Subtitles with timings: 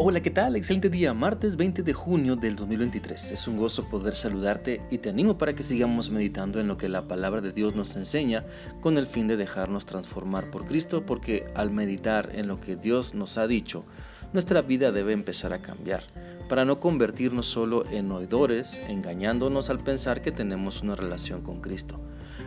[0.00, 0.54] Hola, ¿qué tal?
[0.54, 3.32] Excelente día, martes 20 de junio del 2023.
[3.32, 6.88] Es un gozo poder saludarte y te animo para que sigamos meditando en lo que
[6.88, 8.46] la palabra de Dios nos enseña
[8.80, 13.14] con el fin de dejarnos transformar por Cristo, porque al meditar en lo que Dios
[13.14, 13.86] nos ha dicho,
[14.32, 16.04] nuestra vida debe empezar a cambiar,
[16.48, 21.98] para no convertirnos solo en oidores, engañándonos al pensar que tenemos una relación con Cristo.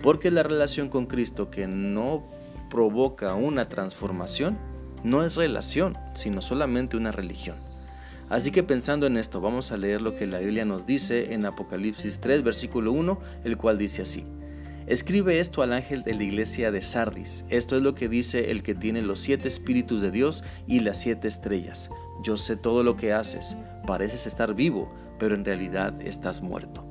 [0.00, 2.22] Porque la relación con Cristo que no
[2.70, 4.71] provoca una transformación
[5.04, 7.56] no es relación, sino solamente una religión.
[8.28, 11.44] Así que pensando en esto, vamos a leer lo que la Biblia nos dice en
[11.44, 14.24] Apocalipsis 3, versículo 1, el cual dice así.
[14.86, 17.44] Escribe esto al ángel de la iglesia de Sardis.
[17.50, 21.00] Esto es lo que dice el que tiene los siete espíritus de Dios y las
[21.00, 21.90] siete estrellas.
[22.24, 23.56] Yo sé todo lo que haces.
[23.86, 26.84] Pareces estar vivo, pero en realidad estás muerto.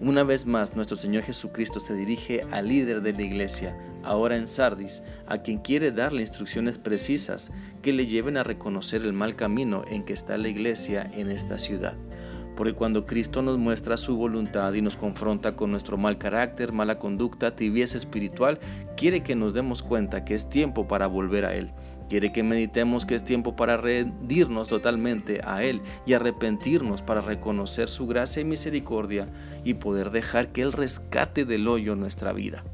[0.00, 4.46] Una vez más, nuestro Señor Jesucristo se dirige al líder de la iglesia, ahora en
[4.46, 7.52] Sardis, a quien quiere darle instrucciones precisas
[7.82, 11.58] que le lleven a reconocer el mal camino en que está la iglesia en esta
[11.58, 11.94] ciudad.
[12.56, 16.98] Porque cuando Cristo nos muestra su voluntad y nos confronta con nuestro mal carácter, mala
[16.98, 18.58] conducta, tibieza espiritual,
[18.96, 21.72] quiere que nos demos cuenta que es tiempo para volver a Él.
[22.08, 27.90] Quiere que meditemos que es tiempo para rendirnos totalmente a Él y arrepentirnos para reconocer
[27.90, 29.28] su gracia y misericordia
[29.62, 32.64] y poder dejar que Él rescate del hoyo nuestra vida.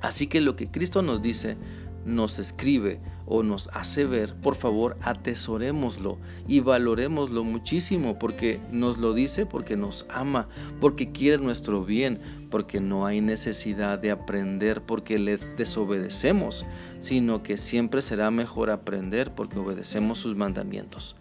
[0.00, 1.56] Así que lo que Cristo nos dice,
[2.04, 9.12] nos escribe o nos hace ver, por favor atesorémoslo y valorémoslo muchísimo porque nos lo
[9.14, 10.48] dice, porque nos ama,
[10.80, 16.64] porque quiere nuestro bien, porque no hay necesidad de aprender porque le desobedecemos,
[16.98, 21.16] sino que siempre será mejor aprender porque obedecemos sus mandamientos.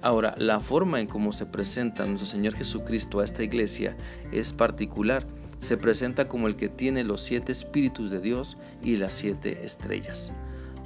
[0.00, 3.96] Ahora, la forma en cómo se presenta nuestro Señor Jesucristo a esta iglesia
[4.30, 5.26] es particular
[5.58, 10.32] se presenta como el que tiene los siete espíritus de Dios y las siete estrellas.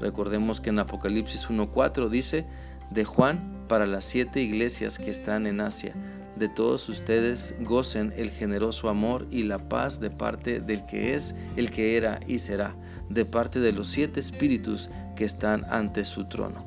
[0.00, 2.46] Recordemos que en Apocalipsis 1.4 dice,
[2.90, 5.94] de Juan para las siete iglesias que están en Asia,
[6.36, 11.34] de todos ustedes gocen el generoso amor y la paz de parte del que es,
[11.56, 12.74] el que era y será,
[13.08, 16.64] de parte de los siete espíritus que están ante su trono.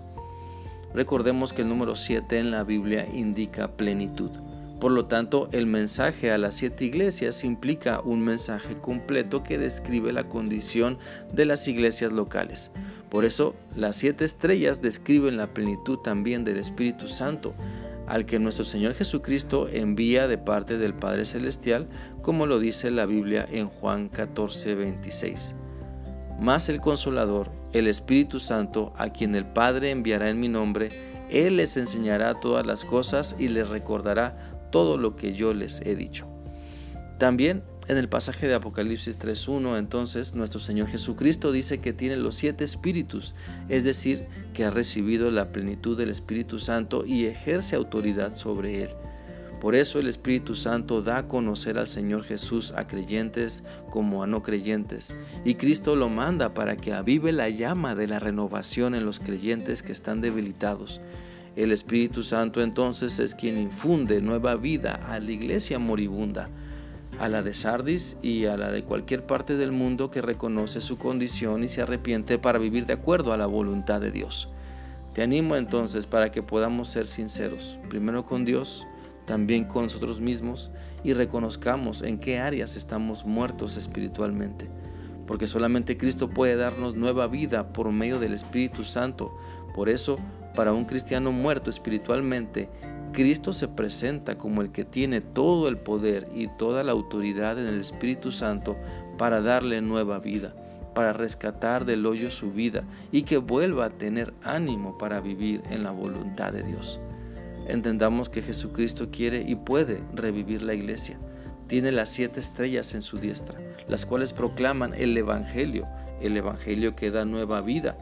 [0.94, 4.31] Recordemos que el número 7 en la Biblia indica plenitud.
[4.85, 10.13] Por lo tanto, el mensaje a las siete iglesias implica un mensaje completo que describe
[10.13, 11.00] la condición
[11.34, 12.69] de las iglesias locales.
[13.09, 17.56] Por eso, las siete estrellas describen la plenitud también del Espíritu Santo,
[18.06, 21.88] al que nuestro Señor Jesucristo envía de parte del Padre Celestial,
[22.22, 25.56] como lo dice la Biblia en Juan 14, 26.
[26.40, 30.90] Más el Consolador, el Espíritu Santo, a quien el Padre enviará en mi nombre,
[31.31, 35.96] Él les enseñará todas las cosas y les recordará todo lo que yo les he
[35.96, 36.28] dicho.
[37.18, 42.36] También en el pasaje de Apocalipsis 3.1, entonces nuestro Señor Jesucristo dice que tiene los
[42.36, 43.36] siete espíritus,
[43.69, 48.90] es decir, que ha recibido la plenitud del Espíritu Santo y ejerce autoridad sobre él.
[49.62, 54.28] Por eso el Espíritu Santo da a conocer al Señor Jesús a creyentes como a
[54.28, 55.16] no creyentes,
[55.46, 59.84] y Cristo lo manda para que avive la llama de la renovación en los creyentes
[59.84, 61.00] que están debilitados
[61.56, 66.50] el Espíritu Santo entonces es quien infunde nueva vida a la iglesia moribunda,
[67.18, 70.98] a la de Sardis y a la de cualquier parte del mundo que reconoce su
[70.98, 74.50] condición y se arrepiente para vivir de acuerdo a la voluntad de Dios.
[75.14, 78.86] Te animo entonces para que podamos ser sinceros, primero con Dios,
[79.26, 80.72] también con nosotros mismos
[81.06, 84.70] y reconozcamos en qué áreas estamos muertos espiritualmente,
[85.26, 89.32] porque solamente Cristo puede darnos nueva vida por medio del Espíritu Santo.
[89.74, 90.20] Por eso,
[90.56, 92.70] para un cristiano muerto espiritualmente,
[93.12, 97.68] Cristo se presenta como el que tiene todo el poder y toda la autoridad en
[97.68, 98.76] el Espíritu Santo
[99.18, 100.54] para darle nueva vida,
[100.94, 105.84] para rescatar del hoyo su vida y que vuelva a tener ánimo para vivir en
[105.84, 107.00] la voluntad de Dios.
[107.68, 111.18] Entendamos que Jesucristo quiere y puede revivir la iglesia.
[111.68, 115.88] Tiene las siete estrellas en su diestra, las cuales proclaman el Evangelio
[116.22, 117.98] el Evangelio que da nueva vida.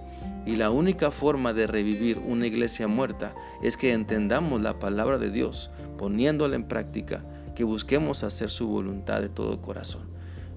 [0.45, 5.29] Y la única forma de revivir una iglesia muerta es que entendamos la palabra de
[5.29, 7.23] Dios, poniéndola en práctica,
[7.55, 10.01] que busquemos hacer su voluntad de todo corazón.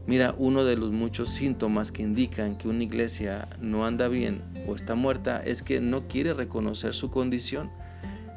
[0.06, 4.75] Mira, uno de los muchos síntomas que indican que una iglesia no anda bien o
[4.75, 7.70] está muerta es que no quiere reconocer su condición,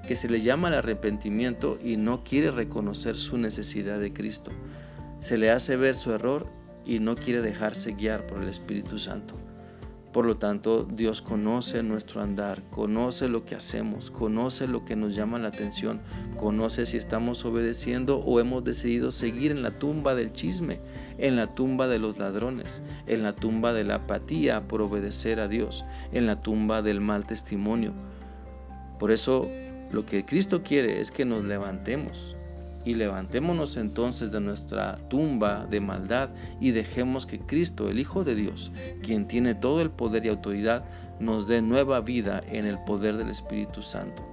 [0.10, 4.50] que se le llama al arrepentimiento y no quiere reconocer su necesidad de Cristo.
[5.20, 6.48] Se le hace ver su error
[6.84, 9.36] y no quiere dejarse guiar por el Espíritu Santo.
[10.12, 15.14] Por lo tanto, Dios conoce nuestro andar, conoce lo que hacemos, conoce lo que nos
[15.14, 16.02] llama la atención,
[16.38, 20.80] conoce si estamos obedeciendo o hemos decidido seguir en la tumba del chisme,
[21.20, 25.48] en la tumba de los ladrones, en la tumba de la apatía por obedecer a
[25.48, 27.94] Dios, en la tumba del mal testimonio.
[28.98, 29.48] Por eso
[29.92, 32.36] lo que Cristo quiere es que nos levantemos
[32.86, 38.36] y levantémonos entonces de nuestra tumba de maldad y dejemos que Cristo, el Hijo de
[38.36, 38.72] Dios,
[39.02, 40.86] quien tiene todo el poder y autoridad,
[41.20, 44.24] nos dé nueva vida en el poder del Espíritu Santo.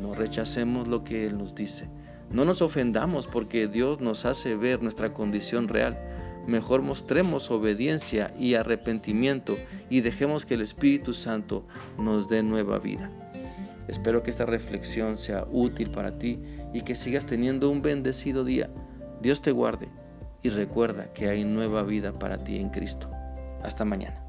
[0.00, 1.88] No rechacemos lo que Él nos dice.
[2.30, 5.98] No nos ofendamos porque Dios nos hace ver nuestra condición real.
[6.46, 9.56] Mejor mostremos obediencia y arrepentimiento
[9.90, 11.64] y dejemos que el Espíritu Santo
[11.98, 13.10] nos dé nueva vida.
[13.88, 16.42] Espero que esta reflexión sea útil para ti
[16.72, 18.70] y que sigas teniendo un bendecido día.
[19.20, 19.88] Dios te guarde
[20.42, 23.10] y recuerda que hay nueva vida para ti en Cristo.
[23.62, 24.21] Hasta mañana.